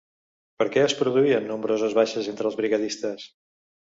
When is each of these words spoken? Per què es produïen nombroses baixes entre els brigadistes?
Per 0.61 0.65
què 0.75 0.79
es 0.85 0.95
produïen 1.01 1.45
nombroses 1.51 1.93
baixes 1.99 2.31
entre 2.33 2.51
els 2.51 2.57
brigadistes? 2.63 3.29